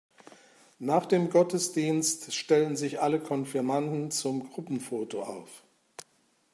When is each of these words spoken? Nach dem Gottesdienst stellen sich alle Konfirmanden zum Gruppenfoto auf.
Nach 0.79 1.05
dem 1.05 1.29
Gottesdienst 1.29 2.33
stellen 2.33 2.75
sich 2.75 3.01
alle 3.01 3.19
Konfirmanden 3.19 4.09
zum 4.09 4.51
Gruppenfoto 4.51 5.21
auf. 5.21 5.61